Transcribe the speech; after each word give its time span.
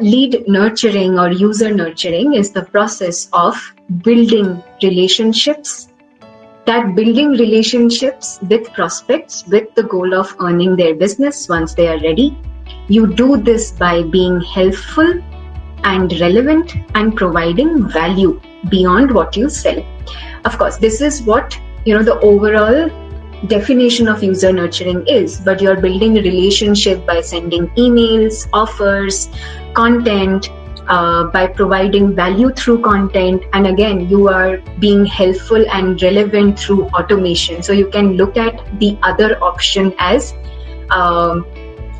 lead 0.00 0.44
nurturing 0.48 1.18
or 1.18 1.30
user 1.30 1.72
nurturing 1.72 2.34
is 2.34 2.52
the 2.52 2.64
process 2.64 3.28
of 3.32 3.56
building 4.02 4.62
relationships. 4.82 5.88
That 6.66 6.94
building 6.94 7.30
relationships 7.30 8.38
with 8.48 8.72
prospects 8.72 9.44
with 9.46 9.74
the 9.74 9.82
goal 9.82 10.14
of 10.14 10.34
earning 10.40 10.76
their 10.76 10.94
business 10.94 11.48
once 11.48 11.74
they 11.74 11.88
are 11.88 12.00
ready. 12.00 12.36
You 12.88 13.06
do 13.12 13.36
this 13.36 13.72
by 13.72 14.02
being 14.02 14.40
helpful 14.40 15.22
and 15.84 16.18
relevant 16.20 16.74
and 16.94 17.14
providing 17.14 17.88
value 17.88 18.40
beyond 18.70 19.12
what 19.12 19.36
you 19.36 19.50
sell. 19.50 19.84
Of 20.44 20.58
course 20.58 20.78
this 20.78 21.00
is 21.00 21.22
what 21.22 21.58
you 21.84 21.94
know 21.94 22.02
the 22.02 22.18
overall 22.20 22.88
definition 23.46 24.08
of 24.08 24.22
user 24.22 24.52
nurturing 24.52 25.06
is, 25.06 25.40
but 25.40 25.60
you're 25.60 25.80
building 25.80 26.18
a 26.18 26.22
relationship 26.22 27.06
by 27.06 27.20
sending 27.20 27.68
emails, 27.70 28.48
offers, 28.52 29.28
content, 29.74 30.50
uh, 30.88 31.24
by 31.24 31.46
providing 31.46 32.14
value 32.14 32.50
through 32.50 32.80
content. 32.80 33.42
And 33.52 33.66
again, 33.66 34.08
you 34.08 34.28
are 34.28 34.58
being 34.78 35.04
helpful 35.04 35.64
and 35.70 36.00
relevant 36.02 36.58
through 36.58 36.84
automation. 36.88 37.62
So 37.62 37.72
you 37.72 37.88
can 37.88 38.16
look 38.16 38.36
at 38.36 38.60
the 38.80 38.98
other 39.02 39.42
option 39.42 39.94
as 39.98 40.34
um, 40.90 41.46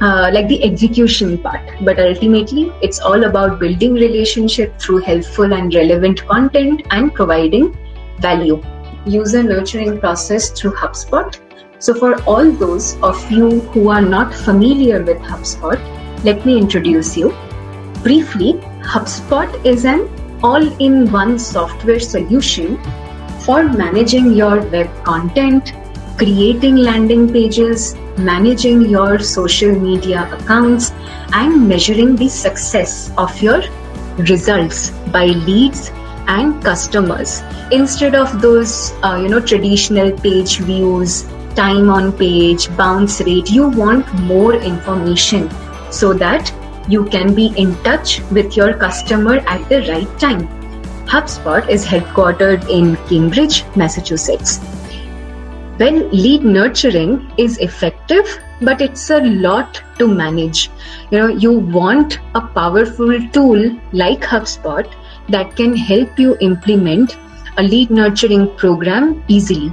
uh, 0.00 0.30
like 0.32 0.48
the 0.48 0.62
execution 0.64 1.38
part. 1.38 1.60
But 1.82 2.00
ultimately, 2.00 2.72
it's 2.80 3.00
all 3.00 3.24
about 3.24 3.60
building 3.60 3.94
relationship 3.94 4.78
through 4.78 4.98
helpful 4.98 5.52
and 5.52 5.74
relevant 5.74 6.26
content 6.26 6.86
and 6.90 7.14
providing 7.14 7.76
value 8.18 8.62
user 9.06 9.42
nurturing 9.42 9.98
process 10.00 10.50
through 10.50 10.72
HubSpot. 10.72 11.38
So, 11.78 11.94
for 11.94 12.22
all 12.24 12.50
those 12.50 12.96
of 13.02 13.30
you 13.30 13.60
who 13.72 13.88
are 13.88 14.02
not 14.02 14.34
familiar 14.34 15.02
with 15.02 15.18
HubSpot, 15.18 15.78
let 16.24 16.44
me 16.44 16.58
introduce 16.58 17.16
you. 17.16 17.30
Briefly, 18.02 18.54
HubSpot 18.82 19.64
is 19.64 19.84
an 19.84 20.08
all 20.42 20.66
in 20.78 21.10
one 21.10 21.38
software 21.38 22.00
solution 22.00 22.78
for 23.40 23.62
managing 23.64 24.32
your 24.34 24.60
web 24.68 24.88
content, 25.04 25.72
creating 26.16 26.76
landing 26.76 27.32
pages, 27.32 27.94
managing 28.18 28.82
your 28.82 29.18
social 29.18 29.74
media 29.74 30.28
accounts, 30.32 30.92
and 31.32 31.66
measuring 31.66 32.16
the 32.16 32.28
success 32.28 33.12
of 33.16 33.40
your 33.40 33.62
results 34.18 34.90
by 35.12 35.26
leads 35.26 35.90
and 36.36 36.62
customers 36.64 37.42
instead 37.70 38.14
of 38.14 38.40
those 38.40 38.92
uh, 39.02 39.18
you 39.22 39.28
know 39.28 39.40
traditional 39.40 40.12
page 40.28 40.58
views 40.70 41.24
time 41.56 41.90
on 41.90 42.12
page 42.22 42.68
bounce 42.76 43.20
rate 43.28 43.50
you 43.50 43.68
want 43.68 44.14
more 44.32 44.54
information 44.54 45.48
so 45.90 46.12
that 46.12 46.52
you 46.88 47.04
can 47.04 47.34
be 47.34 47.46
in 47.56 47.74
touch 47.84 48.20
with 48.30 48.56
your 48.56 48.74
customer 48.74 49.36
at 49.46 49.68
the 49.68 49.80
right 49.88 50.18
time. 50.18 50.46
Hubspot 51.06 51.68
is 51.68 51.84
headquartered 51.84 52.68
in 52.68 52.96
cambridge 53.08 53.64
massachusetts. 53.76 54.58
When 55.76 56.10
lead 56.10 56.44
nurturing 56.44 57.32
is 57.38 57.58
effective 57.58 58.38
but 58.60 58.80
it's 58.80 59.10
a 59.10 59.20
lot 59.20 59.82
to 59.98 60.06
manage. 60.06 60.70
You 61.10 61.18
know 61.18 61.28
you 61.28 61.52
want 61.52 62.18
a 62.34 62.40
powerful 62.40 63.18
tool 63.30 63.76
like 63.92 64.20
hubspot 64.20 64.92
that 65.28 65.56
can 65.56 65.76
help 65.76 66.18
you 66.18 66.36
implement 66.40 67.16
a 67.56 67.62
lead 67.62 67.90
nurturing 67.90 68.54
program 68.56 69.22
easily. 69.28 69.70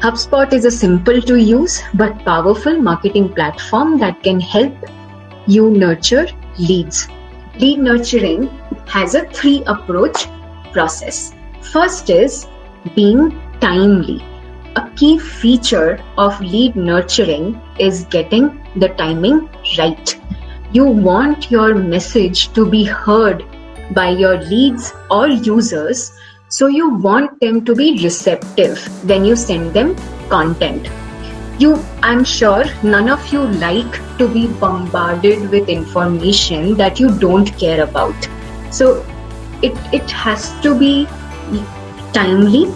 HubSpot 0.00 0.52
is 0.52 0.64
a 0.64 0.70
simple 0.70 1.20
to 1.22 1.36
use 1.36 1.82
but 1.94 2.24
powerful 2.24 2.78
marketing 2.80 3.32
platform 3.34 3.98
that 3.98 4.22
can 4.22 4.40
help 4.40 4.72
you 5.46 5.70
nurture 5.70 6.26
leads. 6.58 7.08
Lead 7.58 7.78
nurturing 7.78 8.48
has 8.86 9.14
a 9.14 9.26
three 9.26 9.62
approach 9.66 10.26
process. 10.72 11.34
First 11.60 12.10
is 12.10 12.46
being 12.94 13.40
timely. 13.60 14.24
A 14.76 14.88
key 14.96 15.18
feature 15.18 16.02
of 16.16 16.40
lead 16.40 16.76
nurturing 16.76 17.60
is 17.78 18.04
getting 18.04 18.60
the 18.76 18.88
timing 18.90 19.48
right. 19.76 20.18
You 20.72 20.84
want 20.84 21.50
your 21.50 21.74
message 21.74 22.52
to 22.52 22.64
be 22.64 22.84
heard 22.84 23.44
by 23.92 24.10
your 24.10 24.38
leads 24.42 24.92
or 25.10 25.28
users 25.28 26.12
so 26.50 26.66
you 26.66 26.88
want 26.90 27.38
them 27.38 27.64
to 27.64 27.76
be 27.76 28.02
receptive 28.02 28.84
when 29.08 29.24
you 29.24 29.36
send 29.36 29.72
them 29.72 29.94
content. 30.28 30.90
You, 31.60 31.76
I'm 32.02 32.24
sure 32.24 32.64
none 32.82 33.08
of 33.08 33.32
you 33.32 33.42
like 33.46 34.18
to 34.18 34.26
be 34.26 34.48
bombarded 34.48 35.48
with 35.50 35.68
information 35.68 36.74
that 36.74 36.98
you 36.98 37.16
don't 37.20 37.56
care 37.56 37.84
about. 37.84 38.16
So 38.72 39.06
it, 39.62 39.78
it 39.92 40.10
has 40.10 40.50
to 40.62 40.76
be 40.76 41.06
timely. 42.12 42.74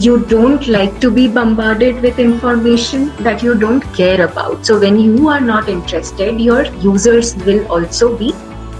You 0.00 0.24
don't 0.24 0.66
like 0.66 1.00
to 1.00 1.10
be 1.12 1.28
bombarded 1.28 2.02
with 2.02 2.18
information 2.18 3.14
that 3.22 3.44
you 3.44 3.54
don't 3.54 3.82
care 3.94 4.24
about. 4.24 4.66
So 4.66 4.80
when 4.80 4.98
you 4.98 5.28
are 5.28 5.40
not 5.40 5.68
interested, 5.68 6.40
your 6.40 6.64
users 6.78 7.36
will 7.36 7.64
also 7.70 8.16
be 8.18 8.34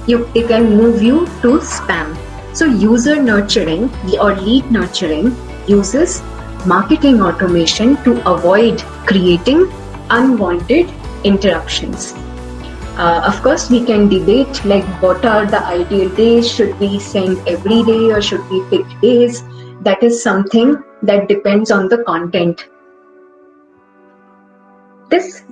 you, 0.06 0.27
can 0.49 0.77
move 0.77 1.03
you 1.03 1.27
to 1.43 1.59
spam 1.59 2.16
so, 2.53 2.65
user 2.65 3.22
nurturing 3.22 3.84
or 4.21 4.34
lead 4.34 4.71
nurturing 4.72 5.37
uses 5.69 6.21
marketing 6.66 7.22
automation 7.22 7.97
to 8.03 8.21
avoid 8.28 8.81
creating 9.06 9.71
unwanted 10.11 10.93
interruptions. 11.22 12.12
Uh, 12.97 13.22
of 13.25 13.41
course, 13.43 13.71
we 13.71 13.84
can 13.84 14.09
debate 14.09 14.65
like 14.65 14.84
what 15.00 15.25
are 15.25 15.47
the 15.47 15.65
ideal 15.65 16.09
days, 16.17 16.50
should 16.50 16.78
we 16.81 16.99
send 16.99 17.38
every 17.47 17.84
day 17.84 18.11
or 18.11 18.21
should 18.21 18.47
we 18.50 18.62
pick 18.69 18.84
days? 19.00 19.44
That 19.82 20.03
is 20.03 20.21
something 20.22 20.82
that 21.03 21.28
depends 21.28 21.71
on 21.71 21.88
the 21.88 22.03
content. 22.05 22.69
This 25.09 25.44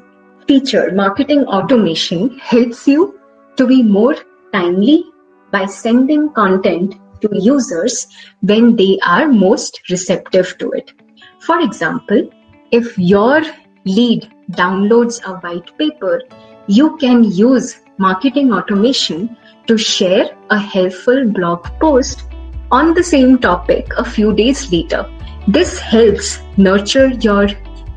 feature, 0.47 0.91
marketing 0.93 1.47
automation, 1.47 2.39
helps 2.39 2.89
you 2.89 3.19
to 3.57 3.67
be 3.67 3.83
more 3.83 4.17
timely 4.53 5.05
by 5.51 5.67
sending 5.67 6.31
content 6.33 6.97
to 7.21 7.29
users 7.33 8.07
when 8.43 8.77
they 8.77 8.99
are 9.05 9.29
most 9.29 9.81
receptive 9.91 10.57
to 10.59 10.71
it. 10.73 10.93
For 11.41 11.61
example, 11.61 12.31
if 12.71 12.99
your 12.99 13.43
lead 13.85 14.31
downloads 14.53 15.23
a 15.25 15.39
white 15.39 15.77
paper, 15.79 16.23
you 16.67 16.97
can 16.99 17.25
use 17.25 17.81
marketing 17.99 18.53
automation 18.53 19.37
to 19.67 19.77
share 19.77 20.31
a 20.51 20.59
helpful 20.59 21.29
blog 21.31 21.65
post 21.81 22.25
on 22.71 22.95
the 22.95 23.03
same 23.03 23.39
topic 23.39 23.89
a 23.97 24.05
few 24.05 24.35
days 24.35 24.71
later. 24.71 25.11
This 25.47 25.79
helps 25.79 26.41
nurture 26.57 27.09
your 27.09 27.49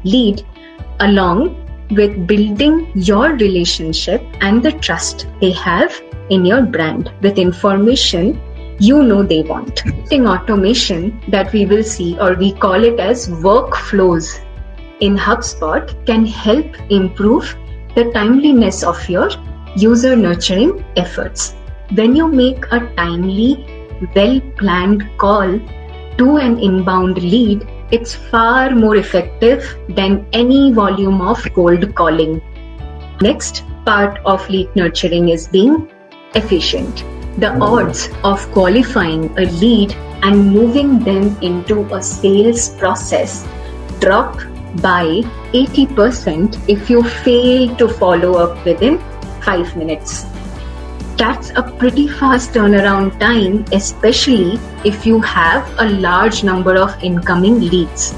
lead 0.03 0.45
along 1.01 1.57
with 1.91 2.25
building 2.25 2.91
your 2.95 3.33
relationship 3.33 4.23
and 4.39 4.63
the 4.63 4.71
trust 4.71 5.27
they 5.41 5.51
have 5.51 6.01
in 6.31 6.45
your 6.45 6.61
brand 6.63 7.11
with 7.21 7.37
information 7.37 8.39
you 8.79 9.03
know 9.03 9.21
they 9.21 9.41
want. 9.43 9.83
In 10.11 10.25
automation 10.27 11.21
that 11.27 11.53
we 11.53 11.65
will 11.65 11.83
see, 11.83 12.17
or 12.19 12.33
we 12.33 12.53
call 12.53 12.83
it 12.83 12.99
as 12.99 13.27
workflows 13.29 14.39
in 15.01 15.15
HubSpot, 15.17 15.93
can 16.05 16.25
help 16.25 16.65
improve 16.89 17.55
the 17.95 18.05
timeliness 18.11 18.83
of 18.83 19.07
your 19.09 19.29
user 19.75 20.15
nurturing 20.15 20.83
efforts. 20.95 21.53
When 21.93 22.15
you 22.15 22.27
make 22.27 22.65
a 22.71 22.79
timely, 22.95 23.65
well 24.15 24.41
planned 24.57 25.07
call 25.19 25.59
to 26.17 26.37
an 26.37 26.57
inbound 26.59 27.21
lead, 27.21 27.67
it's 27.91 28.15
far 28.15 28.71
more 28.71 28.95
effective 28.95 29.77
than 29.89 30.25
any 30.33 30.71
volume 30.71 31.21
of 31.21 31.45
cold 31.53 31.93
calling. 31.93 32.41
Next 33.21 33.63
part 33.85 34.19
of 34.25 34.49
lead 34.49 34.75
nurturing 34.75 35.29
is 35.29 35.47
being 35.47 35.90
efficient. 36.35 37.03
The 37.37 37.57
odds 37.59 38.09
of 38.23 38.51
qualifying 38.51 39.25
a 39.37 39.45
lead 39.45 39.93
and 40.23 40.51
moving 40.51 40.99
them 40.99 41.35
into 41.41 41.81
a 41.93 42.01
sales 42.01 42.69
process 42.75 43.47
drop 43.99 44.39
by 44.81 45.05
80% 45.53 46.57
if 46.69 46.89
you 46.89 47.03
fail 47.03 47.75
to 47.75 47.87
follow 47.87 48.35
up 48.35 48.63
within 48.65 48.99
5 49.41 49.75
minutes. 49.75 50.25
That's 51.17 51.51
a 51.51 51.63
pretty 51.63 52.07
fast 52.07 52.51
turnaround 52.53 53.19
time, 53.19 53.65
especially 53.71 54.59
if 54.85 55.05
you 55.05 55.21
have 55.21 55.69
a 55.79 55.89
large 55.89 56.43
number 56.43 56.75
of 56.77 57.03
incoming 57.03 57.59
leads. 57.59 58.11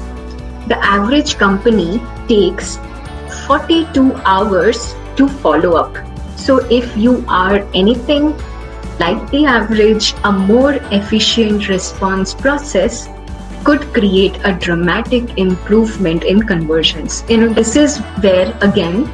The 0.68 0.78
average 0.80 1.36
company 1.36 2.00
takes 2.28 2.78
42 3.46 4.14
hours 4.24 4.94
to 5.16 5.28
follow 5.28 5.76
up 5.76 5.96
so, 6.36 6.58
if 6.70 6.96
you 6.96 7.24
are 7.28 7.66
anything 7.74 8.36
like 8.98 9.30
the 9.30 9.44
average, 9.46 10.14
a 10.24 10.32
more 10.32 10.74
efficient 10.92 11.68
response 11.68 12.34
process 12.34 13.08
could 13.64 13.80
create 13.94 14.38
a 14.44 14.52
dramatic 14.52 15.38
improvement 15.38 16.24
in 16.24 16.42
conversions. 16.46 17.24
You 17.28 17.38
know, 17.38 17.48
this 17.48 17.76
is 17.76 17.98
where 18.20 18.56
again 18.60 19.10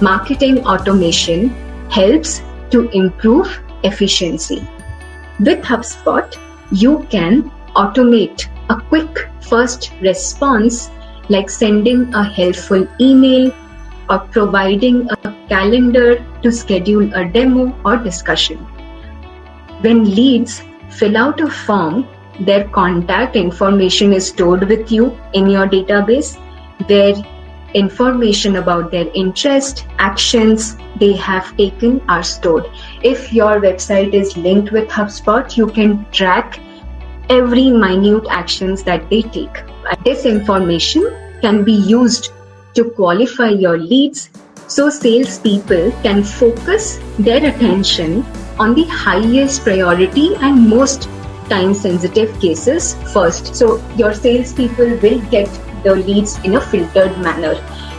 marketing 0.00 0.66
automation 0.66 1.48
helps 1.90 2.42
to 2.70 2.88
improve 2.90 3.60
efficiency. 3.82 4.66
With 5.40 5.64
HubSpot, 5.64 6.36
you 6.70 7.06
can 7.10 7.50
automate 7.74 8.48
a 8.68 8.80
quick 8.80 9.28
first 9.48 9.92
response 10.00 10.90
like 11.28 11.48
sending 11.48 12.12
a 12.14 12.24
helpful 12.24 12.86
email 13.00 13.52
or 14.08 14.18
providing 14.18 15.08
a 15.10 15.34
calendar 15.48 16.24
to 16.42 16.52
schedule 16.52 17.12
a 17.14 17.24
demo 17.24 17.74
or 17.84 17.96
discussion. 17.96 18.58
When 19.80 20.04
leads 20.04 20.62
fill 20.90 21.16
out 21.16 21.40
a 21.40 21.50
form, 21.50 22.06
their 22.40 22.68
contact 22.68 23.36
information 23.36 24.12
is 24.12 24.28
stored 24.28 24.68
with 24.68 24.90
you 24.90 25.18
in 25.32 25.48
your 25.48 25.66
database 25.68 26.36
where 26.88 27.14
information 27.74 28.56
about 28.56 28.90
their 28.90 29.08
interest, 29.14 29.86
actions 29.98 30.76
they 31.00 31.12
have 31.12 31.56
taken 31.56 32.00
are 32.08 32.22
stored. 32.22 32.66
If 33.02 33.32
your 33.32 33.60
website 33.60 34.14
is 34.14 34.36
linked 34.36 34.72
with 34.72 34.88
HubSpot, 34.88 35.56
you 35.56 35.66
can 35.66 36.06
track 36.12 36.60
every 37.28 37.70
minute 37.70 38.26
actions 38.30 38.82
that 38.84 39.08
they 39.10 39.22
take. 39.22 39.62
This 40.04 40.24
information 40.24 41.10
can 41.40 41.64
be 41.64 41.72
used 41.72 42.32
to 42.74 42.90
qualify 42.90 43.48
your 43.48 43.78
leads 43.78 44.30
so 44.66 44.88
salespeople 44.90 45.92
can 46.02 46.22
focus 46.24 46.98
their 47.18 47.44
attention 47.44 48.24
on 48.58 48.74
the 48.74 48.84
highest 48.84 49.62
priority 49.62 50.34
and 50.36 50.68
most 50.68 51.08
time 51.48 51.74
sensitive 51.74 52.38
cases 52.40 52.94
first. 53.12 53.54
So 53.54 53.82
your 53.96 54.14
salespeople 54.14 54.96
will 54.98 55.20
get 55.30 55.48
the 55.82 55.96
leads 55.96 56.38
in 56.44 56.56
a 56.56 56.60
filtered 56.60 57.18
manner. 57.18 57.54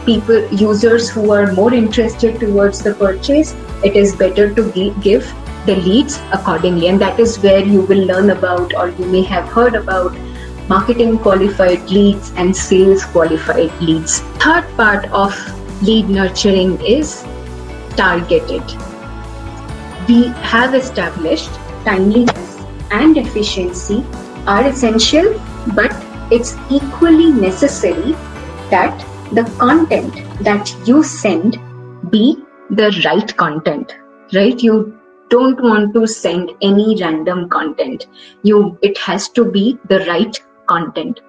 People, 0.06 0.48
users 0.54 1.10
who 1.10 1.32
are 1.32 1.52
more 1.54 1.74
interested 1.74 2.40
towards 2.40 2.82
the 2.82 2.94
purchase, 2.96 3.56
it 3.84 3.96
is 3.96 4.16
better 4.16 4.54
to 4.54 4.72
give 5.02 5.34
the 5.66 5.76
leads 5.76 6.20
accordingly. 6.32 6.88
And 6.88 7.00
that 7.02 7.20
is 7.20 7.40
where 7.40 7.64
you 7.64 7.82
will 7.82 8.06
learn 8.06 8.32
about, 8.32 8.74
or 8.76 8.90
you 8.90 9.06
may 9.06 9.24
have 9.24 9.48
heard 9.48 9.76
about, 9.76 10.16
marketing 10.68 11.18
qualified 11.20 11.90
leads 11.90 12.32
and 12.38 12.56
sales 12.56 13.06
qualified 13.06 13.72
leads. 13.82 14.22
Third 14.44 14.66
part 14.76 15.06
of 15.12 15.34
lead 15.84 16.10
nurturing 16.10 16.80
is 16.82 17.24
targeted. 17.96 18.64
We 20.08 20.28
have 20.54 20.74
established 20.74 21.52
timeliness 21.84 22.60
and 22.92 23.18
efficiency 23.18 24.06
are 24.48 24.66
essential, 24.68 25.40
but 25.76 25.94
it's 26.32 26.56
equally 26.70 27.32
necessary 27.32 28.14
that 28.70 29.06
the 29.32 29.44
content 29.60 30.14
that 30.44 30.76
you 30.86 31.04
send 31.04 31.60
be 32.10 32.44
the 32.70 32.90
right 33.06 33.36
content, 33.38 33.96
right? 34.34 34.62
You 34.62 35.00
don't 35.30 35.62
want 35.62 35.94
to 35.94 36.08
send 36.08 36.52
any 36.62 36.98
random 37.02 37.50
content. 37.50 38.08
You, 38.44 38.78
it 38.82 38.98
has 39.00 39.30
to 39.30 39.46
be 39.46 39.80
the 39.90 40.00
right 40.06 40.40
content. 40.68 41.20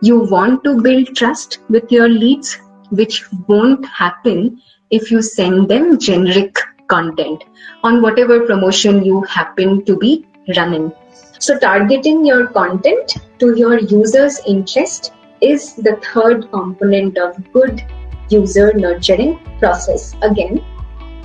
You 0.00 0.20
want 0.20 0.64
to 0.64 0.80
build 0.80 1.14
trust 1.14 1.58
with 1.68 1.90
your 1.90 2.08
leads, 2.08 2.58
which 2.90 3.24
won't 3.48 3.84
happen 3.86 4.60
if 4.90 5.10
you 5.10 5.22
send 5.22 5.68
them 5.68 5.98
generic 5.98 6.58
content 6.88 7.44
on 7.82 8.02
whatever 8.02 8.40
promotion 8.46 9.04
you 9.04 9.22
happen 9.22 9.84
to 9.84 9.96
be 9.96 10.26
running. 10.56 10.92
So 11.38 11.58
targeting 11.58 12.24
your 12.26 12.46
content 12.48 13.16
to 13.38 13.56
your 13.56 13.78
user's 13.78 14.40
interest 14.46 15.12
is 15.40 15.74
the 15.74 15.96
third 16.12 16.50
component 16.52 17.18
of 17.18 17.52
good 17.52 17.82
user 18.28 18.72
nurturing 18.74 19.38
process. 19.58 20.14
Again, 20.22 20.64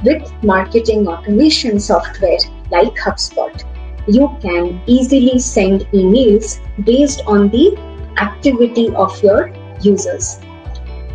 with 0.03 0.31
marketing 0.43 1.07
automation 1.07 1.79
software 1.79 2.39
like 2.71 2.93
HubSpot, 2.95 3.63
you 4.07 4.36
can 4.42 4.81
easily 4.86 5.39
send 5.39 5.81
emails 5.92 6.59
based 6.86 7.21
on 7.27 7.50
the 7.50 7.77
activity 8.18 8.89
of 8.95 9.21
your 9.21 9.51
users. 9.81 10.39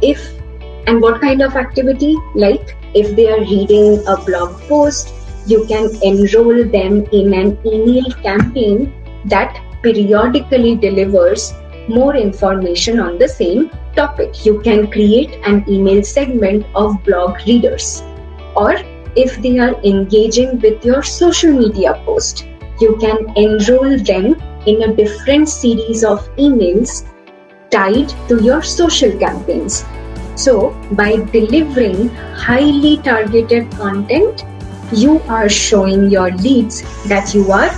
If 0.03 0.33
and 0.87 1.01
what 1.01 1.21
kind 1.21 1.43
of 1.43 1.57
activity? 1.57 2.17
Like 2.35 2.77
if 2.95 3.17
they 3.17 3.29
are 3.31 3.41
reading 3.41 4.03
a 4.07 4.17
blog 4.17 4.61
post, 4.69 5.15
you 5.47 5.65
can 5.67 5.91
enroll 6.03 6.65
them 6.65 7.07
in 7.13 7.33
an 7.35 7.59
email 7.67 8.11
campaign 8.23 8.93
that 9.27 9.61
periodically 9.83 10.77
delivers 10.77 11.53
more 11.89 12.15
information 12.17 13.01
on 13.01 13.19
the 13.19 13.29
same 13.29 13.71
topic. 13.97 14.45
You 14.45 14.61
can 14.61 14.91
create 14.91 15.39
an 15.45 15.65
email 15.69 16.03
segment 16.03 16.67
of 16.75 17.03
blog 17.05 17.39
readers. 17.47 18.03
Or 18.55 18.77
if 19.17 19.41
they 19.43 19.59
are 19.59 19.75
engaging 19.83 20.61
with 20.61 20.85
your 20.85 21.03
social 21.03 21.53
media 21.53 22.01
post, 22.05 22.47
you 22.83 22.97
can 23.01 23.19
enroll 23.37 23.99
them 24.11 24.35
in 24.67 24.83
a 24.83 24.95
different 24.95 25.49
series 25.49 26.05
of 26.05 26.29
emails 26.37 27.05
tied 27.71 28.09
to 28.29 28.43
your 28.43 28.63
social 28.63 29.19
campaigns. 29.19 29.85
So, 30.35 30.71
by 30.93 31.17
delivering 31.33 32.09
highly 32.49 32.97
targeted 32.99 33.71
content, 33.73 34.45
you 34.93 35.21
are 35.23 35.49
showing 35.49 36.11
your 36.11 36.31
leads 36.33 36.83
that 37.09 37.35
you 37.35 37.51
are 37.53 37.71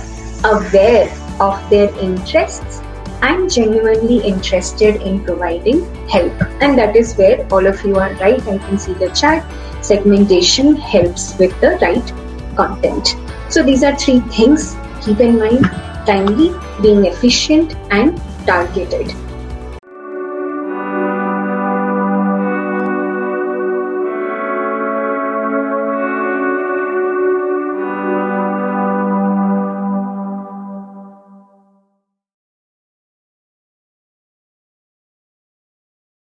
aware 0.43 1.09
of 1.39 1.69
their 1.69 1.89
interests 1.99 2.81
and 3.21 3.51
genuinely 3.51 4.19
interested 4.19 5.01
in 5.01 5.23
providing 5.23 5.83
help. 6.07 6.33
And 6.61 6.77
that 6.77 6.95
is 6.95 7.15
where 7.15 7.45
all 7.51 7.65
of 7.65 7.83
you 7.83 7.95
are 7.97 8.13
right. 8.15 8.41
I 8.47 8.57
can 8.57 8.77
see 8.77 8.93
the 8.93 9.09
chat. 9.09 9.45
Segmentation 9.83 10.75
helps 10.75 11.37
with 11.37 11.59
the 11.61 11.77
right 11.81 12.13
content. 12.55 13.15
So 13.49 13.63
these 13.63 13.83
are 13.83 13.95
three 13.95 14.19
things. 14.21 14.75
Keep 15.01 15.19
in 15.19 15.39
mind 15.39 15.65
timely, 16.05 16.53
being 16.81 17.05
efficient, 17.05 17.75
and 17.91 18.21
targeted. 18.45 19.24